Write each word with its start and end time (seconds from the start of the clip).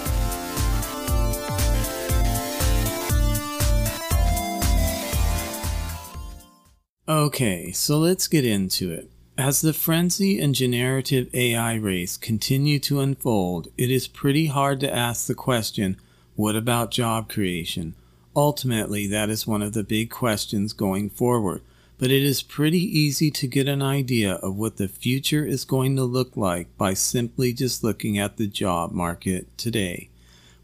Okay, 7.09 7.71
so 7.71 7.97
let's 7.97 8.27
get 8.27 8.45
into 8.45 8.91
it. 8.91 9.09
As 9.35 9.61
the 9.61 9.73
frenzy 9.73 10.39
and 10.39 10.53
generative 10.53 11.33
AI 11.33 11.73
race 11.75 12.17
continue 12.17 12.77
to 12.81 12.99
unfold, 12.99 13.69
it 13.77 13.89
is 13.89 14.07
pretty 14.07 14.45
hard 14.45 14.79
to 14.81 14.93
ask 14.93 15.25
the 15.25 15.33
question 15.33 15.97
what 16.35 16.55
about 16.55 16.91
job 16.91 17.27
creation? 17.27 17.95
Ultimately, 18.35 19.07
that 19.07 19.29
is 19.29 19.47
one 19.47 19.61
of 19.61 19.73
the 19.73 19.83
big 19.83 20.09
questions 20.09 20.71
going 20.71 21.09
forward, 21.09 21.61
but 21.99 22.09
it 22.09 22.23
is 22.23 22.41
pretty 22.41 22.79
easy 22.79 23.29
to 23.29 23.45
get 23.45 23.67
an 23.67 23.81
idea 23.81 24.35
of 24.35 24.55
what 24.55 24.77
the 24.77 24.87
future 24.87 25.45
is 25.45 25.65
going 25.65 25.97
to 25.97 26.03
look 26.03 26.35
like 26.37 26.75
by 26.77 26.93
simply 26.93 27.51
just 27.51 27.83
looking 27.83 28.17
at 28.17 28.37
the 28.37 28.47
job 28.47 28.93
market 28.93 29.45
today, 29.57 30.09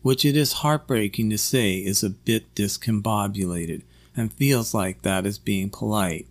which 0.01 0.23
it 0.23 0.37
is 0.37 0.53
heartbreaking 0.53 1.29
to 1.29 1.37
say 1.37 1.75
is 1.75 2.03
a 2.03 2.09
bit 2.09 2.55
discombobulated 2.55 3.81
and 4.15 4.31
feels 4.31 4.73
like 4.73 5.01
that 5.01 5.25
is 5.25 5.37
being 5.37 5.69
polite. 5.69 6.25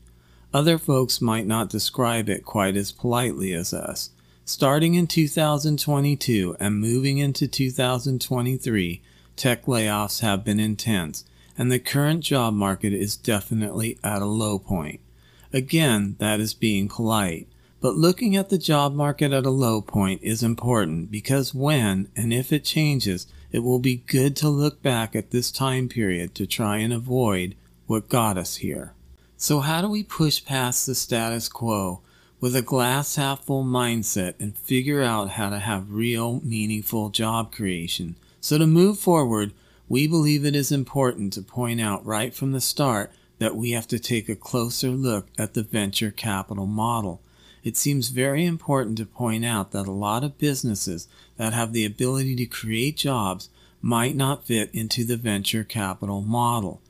Other 0.54 0.78
folks 0.78 1.20
might 1.20 1.46
not 1.46 1.68
describe 1.68 2.30
it 2.30 2.46
quite 2.46 2.74
as 2.74 2.90
politely 2.90 3.52
as 3.52 3.74
us. 3.74 4.08
Starting 4.46 4.94
in 4.94 5.06
2022 5.06 6.56
and 6.58 6.80
moving 6.80 7.18
into 7.18 7.46
2023, 7.46 9.02
tech 9.36 9.66
layoffs 9.66 10.20
have 10.20 10.44
been 10.44 10.60
intense, 10.60 11.24
and 11.56 11.70
the 11.70 11.78
current 11.78 12.24
job 12.24 12.54
market 12.54 12.92
is 12.92 13.16
definitely 13.16 13.98
at 14.02 14.22
a 14.22 14.26
low 14.26 14.58
point. 14.58 15.00
Again, 15.52 16.16
that 16.18 16.40
is 16.40 16.54
being 16.54 16.88
polite. 16.88 17.46
But 17.80 17.96
looking 17.96 18.34
at 18.34 18.48
the 18.48 18.58
job 18.58 18.94
market 18.94 19.32
at 19.32 19.46
a 19.46 19.50
low 19.50 19.80
point 19.80 20.22
is 20.22 20.42
important 20.42 21.10
because 21.10 21.54
when 21.54 22.08
and 22.16 22.32
if 22.32 22.52
it 22.52 22.64
changes, 22.64 23.26
it 23.52 23.60
will 23.60 23.78
be 23.78 24.02
good 24.06 24.34
to 24.36 24.48
look 24.48 24.82
back 24.82 25.14
at 25.14 25.30
this 25.30 25.50
time 25.50 25.88
period 25.88 26.34
to 26.34 26.46
try 26.46 26.78
and 26.78 26.92
avoid 26.92 27.54
what 27.86 28.08
got 28.08 28.38
us 28.38 28.56
here. 28.56 28.94
So, 29.36 29.60
how 29.60 29.82
do 29.82 29.88
we 29.88 30.02
push 30.02 30.44
past 30.44 30.86
the 30.86 30.94
status 30.94 31.48
quo 31.48 32.00
with 32.40 32.56
a 32.56 32.62
glass 32.62 33.16
half 33.16 33.44
full 33.44 33.64
mindset 33.64 34.34
and 34.40 34.56
figure 34.56 35.02
out 35.02 35.30
how 35.30 35.50
to 35.50 35.58
have 35.58 35.92
real, 35.92 36.40
meaningful 36.42 37.10
job 37.10 37.52
creation 37.52 38.16
so, 38.44 38.58
to 38.58 38.66
move 38.66 38.98
forward, 38.98 39.54
we 39.88 40.06
believe 40.06 40.44
it 40.44 40.56
is 40.56 40.72
important 40.72 41.32
to 41.32 41.42
point 41.42 41.80
out 41.80 42.04
right 42.04 42.34
from 42.34 42.52
the 42.52 42.60
start 42.60 43.12
that 43.38 43.56
we 43.56 43.72
have 43.72 43.86
to 43.88 43.98
take 43.98 44.28
a 44.28 44.36
closer 44.36 44.90
look 44.90 45.28
at 45.38 45.54
the 45.54 45.62
venture 45.62 46.10
capital 46.10 46.66
model. 46.66 47.20
It 47.62 47.76
seems 47.76 48.08
very 48.08 48.44
important 48.44 48.98
to 48.98 49.06
point 49.06 49.44
out 49.44 49.72
that 49.72 49.86
a 49.86 49.92
lot 49.92 50.22
of 50.22 50.38
businesses 50.38 51.08
that 51.36 51.52
have 51.52 51.72
the 51.72 51.84
ability 51.84 52.36
to 52.36 52.46
create 52.46 52.96
jobs 52.96 53.48
might 53.80 54.16
not 54.16 54.46
fit 54.46 54.70
into 54.72 55.04
the 55.04 55.16
venture 55.16 55.64
capital 55.64 56.22
model. 56.22 56.80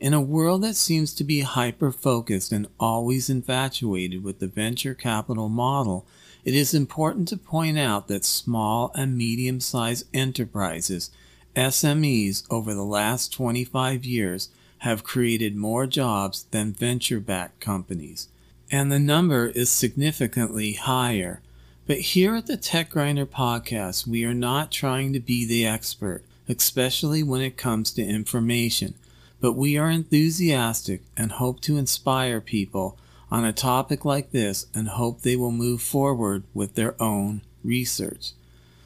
In 0.00 0.12
a 0.12 0.20
world 0.20 0.62
that 0.64 0.74
seems 0.74 1.14
to 1.14 1.24
be 1.24 1.42
hyper 1.42 1.92
focused 1.92 2.50
and 2.50 2.66
always 2.80 3.30
infatuated 3.30 4.24
with 4.24 4.40
the 4.40 4.48
venture 4.48 4.94
capital 4.94 5.48
model, 5.48 6.04
it 6.44 6.54
is 6.54 6.74
important 6.74 7.28
to 7.28 7.36
point 7.36 7.78
out 7.78 8.08
that 8.08 8.24
small 8.24 8.90
and 8.94 9.16
medium 9.16 9.60
sized 9.60 10.06
enterprises, 10.12 11.10
SMEs, 11.56 12.44
over 12.50 12.74
the 12.74 12.84
last 12.84 13.32
25 13.32 14.04
years 14.04 14.48
have 14.78 15.04
created 15.04 15.54
more 15.54 15.86
jobs 15.86 16.44
than 16.50 16.72
venture 16.72 17.20
backed 17.20 17.60
companies. 17.60 18.28
And 18.70 18.90
the 18.90 18.98
number 18.98 19.46
is 19.46 19.70
significantly 19.70 20.72
higher. 20.72 21.40
But 21.86 21.98
here 21.98 22.34
at 22.34 22.46
the 22.46 22.56
Tech 22.56 22.90
Grinder 22.90 23.26
podcast, 23.26 24.06
we 24.06 24.24
are 24.24 24.34
not 24.34 24.72
trying 24.72 25.12
to 25.12 25.20
be 25.20 25.44
the 25.44 25.66
expert, 25.66 26.24
especially 26.48 27.22
when 27.22 27.42
it 27.42 27.56
comes 27.56 27.92
to 27.92 28.02
information. 28.02 28.94
But 29.40 29.52
we 29.52 29.76
are 29.76 29.90
enthusiastic 29.90 31.02
and 31.16 31.32
hope 31.32 31.60
to 31.62 31.76
inspire 31.76 32.40
people 32.40 32.96
on 33.30 33.44
a 33.44 33.52
topic 33.52 34.04
like 34.04 34.30
this 34.30 34.66
and 34.74 34.88
hope 34.88 35.22
they 35.22 35.36
will 35.36 35.52
move 35.52 35.82
forward 35.82 36.44
with 36.54 36.74
their 36.74 37.00
own 37.02 37.42
research. 37.64 38.32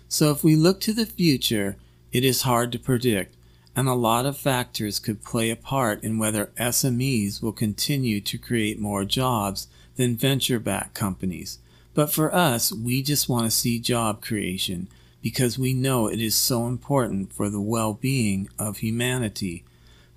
So, 0.08 0.30
if 0.30 0.44
we 0.44 0.56
look 0.56 0.80
to 0.82 0.92
the 0.92 1.06
future, 1.06 1.76
it 2.16 2.24
is 2.24 2.42
hard 2.42 2.72
to 2.72 2.78
predict, 2.78 3.36
and 3.74 3.88
a 3.88 3.94
lot 3.94 4.24
of 4.24 4.38
factors 4.38 4.98
could 4.98 5.22
play 5.22 5.50
a 5.50 5.56
part 5.56 6.02
in 6.02 6.18
whether 6.18 6.52
SMEs 6.58 7.42
will 7.42 7.52
continue 7.52 8.20
to 8.20 8.38
create 8.38 8.78
more 8.78 9.04
jobs 9.04 9.68
than 9.96 10.16
venture 10.16 10.58
backed 10.58 10.94
companies. 10.94 11.58
But 11.94 12.12
for 12.12 12.34
us, 12.34 12.72
we 12.72 13.02
just 13.02 13.28
want 13.28 13.44
to 13.44 13.56
see 13.56 13.78
job 13.78 14.22
creation 14.22 14.88
because 15.22 15.58
we 15.58 15.74
know 15.74 16.06
it 16.06 16.20
is 16.20 16.34
so 16.34 16.66
important 16.66 17.32
for 17.32 17.50
the 17.50 17.60
well 17.60 17.94
being 17.94 18.48
of 18.58 18.78
humanity 18.78 19.64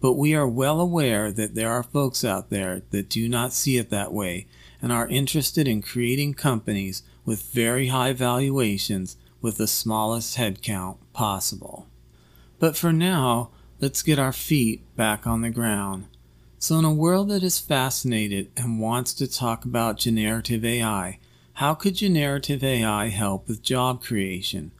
but 0.02 0.14
we 0.14 0.34
are 0.34 0.48
well 0.48 0.80
aware 0.80 1.32
that 1.32 1.56
there 1.56 1.72
are 1.72 1.84
folks 1.84 2.24
out 2.24 2.50
there 2.50 2.82
that 2.92 3.10
do 3.10 3.28
not 3.28 3.54
see 3.54 3.78
it 3.78 3.90
that 3.90 4.14
way 4.14 4.48
and 4.82 4.92
are 4.92 5.08
interested 5.08 5.68
in 5.68 5.82
creating 5.82 6.34
companies 6.34 7.04
with 7.26 7.52
very 7.52 7.88
high 7.88 8.14
valuations 8.14 9.18
with 9.42 9.58
the 9.58 9.68
smallest 9.68 10.38
headcount 10.38 10.98
possible. 11.14 11.86
But 12.60 12.76
for 12.76 12.92
now, 12.92 13.50
let's 13.80 14.04
get 14.04 14.20
our 14.20 14.34
feet 14.34 14.84
back 14.96 15.26
on 15.26 15.42
the 15.42 15.50
ground. 15.50 16.08
So, 16.58 16.78
in 16.78 16.84
a 16.84 16.94
world 16.94 17.30
that 17.30 17.42
is 17.42 17.58
fascinated 17.58 18.52
and 18.58 18.82
wants 18.82 19.14
to 19.14 19.32
talk 19.32 19.64
about 19.64 19.98
generative 19.98 20.66
AI, 20.66 21.20
how 21.54 21.74
could 21.74 21.96
generative 21.96 22.62
AI 22.62 23.08
help 23.08 23.48
with 23.48 23.64
job 23.64 24.04
creation? 24.04 24.74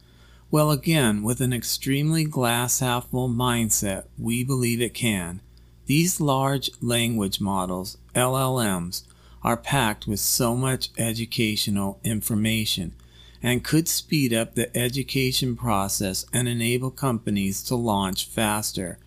Well, 0.50 0.70
again, 0.70 1.22
with 1.22 1.40
an 1.40 1.54
extremely 1.54 2.24
glass 2.24 2.80
half 2.80 3.08
full 3.08 3.30
mindset, 3.30 4.04
we 4.18 4.44
believe 4.44 4.82
it 4.82 4.92
can. 4.92 5.40
These 5.86 6.20
large 6.20 6.70
language 6.82 7.40
models, 7.40 7.96
LLMs, 8.14 9.04
are 9.42 9.56
packed 9.56 10.06
with 10.06 10.20
so 10.20 10.54
much 10.54 10.90
educational 10.98 11.98
information 12.04 12.94
and 13.42 13.64
could 13.64 13.88
speed 13.88 14.32
up 14.32 14.54
the 14.54 14.76
education 14.76 15.56
process 15.56 16.26
and 16.32 16.46
enable 16.46 16.90
companies 16.90 17.62
to 17.62 17.74
launch 17.74 18.26
faster, 18.26 18.98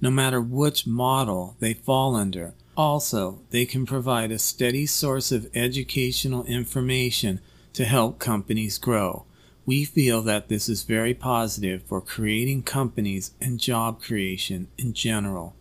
no 0.00 0.10
matter 0.10 0.40
which 0.40 0.86
model 0.86 1.56
they 1.60 1.74
fall 1.74 2.16
under. 2.16 2.54
Also, 2.76 3.40
they 3.50 3.66
can 3.66 3.84
provide 3.84 4.32
a 4.32 4.38
steady 4.38 4.86
source 4.86 5.30
of 5.30 5.48
educational 5.54 6.44
information 6.44 7.40
to 7.74 7.84
help 7.84 8.18
companies 8.18 8.78
grow. 8.78 9.24
We 9.64 9.84
feel 9.84 10.22
that 10.22 10.48
this 10.48 10.68
is 10.68 10.82
very 10.82 11.14
positive 11.14 11.82
for 11.82 12.00
creating 12.00 12.62
companies 12.62 13.32
and 13.40 13.60
job 13.60 14.02
creation 14.02 14.68
in 14.76 14.92
general. 14.92 15.54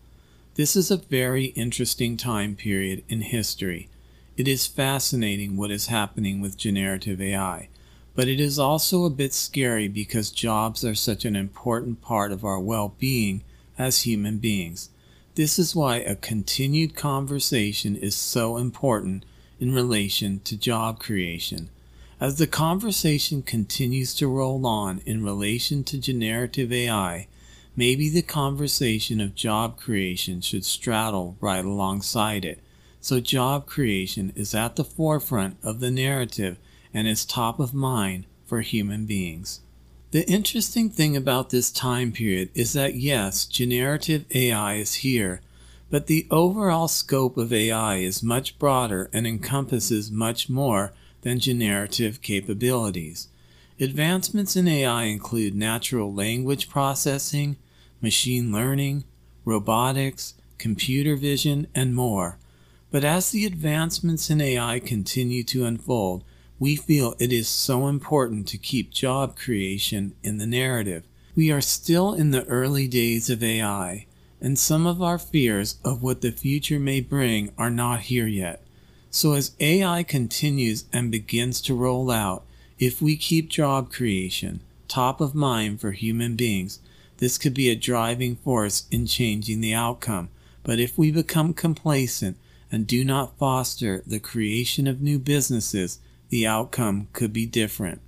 This 0.55 0.75
is 0.75 0.89
a 0.89 0.97
very 0.97 1.45
interesting 1.45 2.17
time 2.17 2.55
period 2.55 3.03
in 3.07 3.21
history. 3.21 3.89
It 4.37 4.47
is 4.47 4.65
fascinating 4.65 5.55
what 5.55 5.71
is 5.71 5.87
happening 5.87 6.41
with 6.41 6.57
generative 6.57 7.21
AI, 7.21 7.69
but 8.13 8.27
it 8.27 8.39
is 8.39 8.59
also 8.59 9.05
a 9.05 9.09
bit 9.09 9.33
scary 9.33 9.87
because 9.87 10.31
jobs 10.31 10.83
are 10.83 10.95
such 10.95 11.25
an 11.25 11.35
important 11.35 12.01
part 12.01 12.31
of 12.31 12.43
our 12.43 12.59
well 12.59 12.93
being 12.99 13.43
as 13.77 14.01
human 14.01 14.37
beings. 14.37 14.89
This 15.35 15.57
is 15.57 15.75
why 15.75 15.97
a 15.97 16.15
continued 16.15 16.95
conversation 16.95 17.95
is 17.95 18.15
so 18.15 18.57
important 18.57 19.25
in 19.59 19.73
relation 19.73 20.41
to 20.43 20.57
job 20.57 20.99
creation. 20.99 21.69
As 22.19 22.37
the 22.37 22.47
conversation 22.47 23.41
continues 23.41 24.13
to 24.15 24.27
roll 24.27 24.65
on 24.67 25.01
in 25.05 25.23
relation 25.23 25.83
to 25.85 25.97
generative 25.97 26.71
AI, 26.71 27.27
maybe 27.75 28.09
the 28.09 28.21
conversation 28.21 29.21
of 29.21 29.33
job 29.33 29.79
creation 29.79 30.41
should 30.41 30.65
straddle 30.65 31.37
right 31.39 31.63
alongside 31.63 32.43
it, 32.43 32.59
so 32.99 33.19
job 33.19 33.65
creation 33.65 34.33
is 34.35 34.53
at 34.53 34.75
the 34.75 34.83
forefront 34.83 35.57
of 35.63 35.79
the 35.79 35.89
narrative 35.89 36.57
and 36.93 37.07
is 37.07 37.25
top 37.25 37.59
of 37.59 37.73
mind 37.73 38.25
for 38.45 38.61
human 38.61 39.05
beings. 39.05 39.61
The 40.11 40.29
interesting 40.29 40.89
thing 40.89 41.15
about 41.15 41.49
this 41.49 41.71
time 41.71 42.11
period 42.11 42.49
is 42.53 42.73
that 42.73 42.95
yes, 42.95 43.45
generative 43.45 44.25
AI 44.35 44.75
is 44.75 44.95
here, 44.95 45.41
But 45.91 46.07
the 46.07 46.25
overall 46.31 46.87
scope 46.87 47.37
of 47.37 47.51
AI 47.51 47.97
is 47.97 48.23
much 48.23 48.57
broader 48.57 49.09
and 49.11 49.27
encompasses 49.27 50.09
much 50.09 50.49
more 50.49 50.93
than 51.21 51.39
generative 51.39 52.21
capabilities. 52.21 53.27
Advancements 53.79 54.55
in 54.55 54.67
AI 54.69 55.03
include 55.03 55.53
natural 55.53 56.13
language 56.13 56.69
processing, 56.69 57.57
machine 58.01 58.53
learning, 58.53 59.03
robotics, 59.43 60.33
computer 60.57 61.15
vision, 61.17 61.67
and 61.75 61.93
more. 61.93 62.37
But 62.89 63.03
as 63.03 63.31
the 63.31 63.45
advancements 63.45 64.29
in 64.29 64.39
AI 64.39 64.79
continue 64.79 65.43
to 65.45 65.65
unfold, 65.65 66.23
we 66.61 66.75
feel 66.75 67.15
it 67.17 67.33
is 67.33 67.47
so 67.47 67.87
important 67.87 68.47
to 68.47 68.55
keep 68.55 68.91
job 68.91 69.35
creation 69.35 70.13
in 70.21 70.37
the 70.37 70.45
narrative. 70.45 71.01
We 71.35 71.51
are 71.51 71.59
still 71.59 72.13
in 72.13 72.29
the 72.29 72.45
early 72.45 72.87
days 72.87 73.31
of 73.31 73.41
AI, 73.41 74.05
and 74.39 74.59
some 74.59 74.85
of 74.85 75.01
our 75.01 75.17
fears 75.17 75.79
of 75.83 76.03
what 76.03 76.21
the 76.21 76.31
future 76.31 76.77
may 76.77 77.01
bring 77.01 77.51
are 77.57 77.71
not 77.71 78.01
here 78.01 78.27
yet. 78.27 78.61
So 79.09 79.33
as 79.33 79.55
AI 79.59 80.03
continues 80.03 80.85
and 80.93 81.11
begins 81.11 81.61
to 81.61 81.73
roll 81.73 82.11
out, 82.11 82.45
if 82.77 83.01
we 83.01 83.15
keep 83.15 83.49
job 83.49 83.91
creation 83.91 84.59
top 84.87 85.19
of 85.19 85.33
mind 85.33 85.81
for 85.81 85.93
human 85.93 86.35
beings, 86.35 86.77
this 87.17 87.39
could 87.39 87.55
be 87.55 87.71
a 87.71 87.75
driving 87.75 88.35
force 88.35 88.85
in 88.91 89.07
changing 89.07 89.61
the 89.61 89.73
outcome. 89.73 90.29
But 90.61 90.77
if 90.77 90.95
we 90.95 91.09
become 91.09 91.55
complacent 91.55 92.37
and 92.71 92.85
do 92.85 93.03
not 93.03 93.35
foster 93.39 94.03
the 94.05 94.19
creation 94.19 94.85
of 94.85 95.01
new 95.01 95.17
businesses, 95.17 95.97
the 96.31 96.47
outcome 96.47 97.09
could 97.11 97.33
be 97.33 97.45
different. 97.45 98.01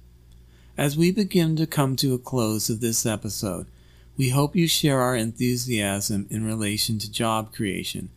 As 0.78 0.98
we 0.98 1.12
begin 1.12 1.58
to 1.58 1.68
come 1.68 1.98
to 1.98 2.14
a 2.14 2.18
close 2.18 2.70
of 2.70 2.80
this 2.80 3.06
episode, 3.06 3.68
we 4.16 4.30
hope 4.30 4.56
you 4.56 4.66
share 4.66 5.02
our 5.02 5.16
enthusiasm 5.16 6.26
in 6.30 6.46
relation 6.46 6.98
to 7.00 7.12
job 7.12 7.54
creation 7.54 8.10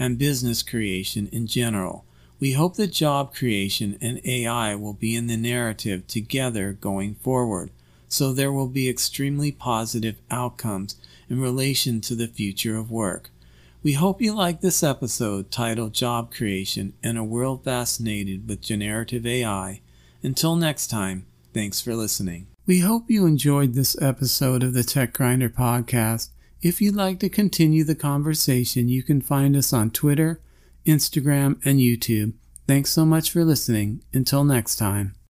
and 0.00 0.18
business 0.18 0.64
creation 0.64 1.28
in 1.30 1.46
general. 1.46 2.04
We 2.40 2.52
hope 2.52 2.74
that 2.74 2.88
job 2.88 3.32
creation 3.32 3.96
and 4.00 4.20
AI 4.24 4.74
will 4.74 4.94
be 4.94 5.14
in 5.14 5.28
the 5.28 5.36
narrative 5.36 6.08
together 6.08 6.72
going 6.72 7.14
forward, 7.14 7.70
so 8.08 8.32
there 8.32 8.52
will 8.52 8.66
be 8.66 8.88
extremely 8.88 9.52
positive 9.52 10.16
outcomes 10.28 10.96
in 11.30 11.40
relation 11.40 12.00
to 12.00 12.16
the 12.16 12.26
future 12.26 12.76
of 12.76 12.90
work. 12.90 13.30
We 13.84 13.94
hope 13.94 14.22
you 14.22 14.32
like 14.32 14.60
this 14.60 14.84
episode 14.84 15.50
titled 15.50 15.92
Job 15.92 16.32
Creation 16.32 16.92
in 17.02 17.16
a 17.16 17.24
World 17.24 17.64
Fascinated 17.64 18.48
with 18.48 18.60
Generative 18.60 19.26
AI. 19.26 19.80
Until 20.22 20.54
next 20.54 20.86
time, 20.86 21.26
thanks 21.52 21.80
for 21.80 21.96
listening. 21.96 22.46
We 22.64 22.78
hope 22.78 23.10
you 23.10 23.26
enjoyed 23.26 23.74
this 23.74 24.00
episode 24.00 24.62
of 24.62 24.72
the 24.72 24.84
Tech 24.84 25.12
Grinder 25.12 25.48
podcast. 25.48 26.28
If 26.60 26.80
you'd 26.80 26.94
like 26.94 27.18
to 27.20 27.28
continue 27.28 27.82
the 27.82 27.96
conversation, 27.96 28.88
you 28.88 29.02
can 29.02 29.20
find 29.20 29.56
us 29.56 29.72
on 29.72 29.90
Twitter, 29.90 30.40
Instagram, 30.86 31.60
and 31.64 31.80
YouTube. 31.80 32.34
Thanks 32.68 32.90
so 32.90 33.04
much 33.04 33.32
for 33.32 33.44
listening. 33.44 34.04
Until 34.12 34.44
next 34.44 34.76
time. 34.76 35.16